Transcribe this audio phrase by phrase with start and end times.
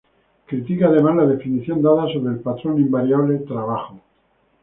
[0.47, 4.01] Critica además la definición dada sobre el patrón invariable "trabajo".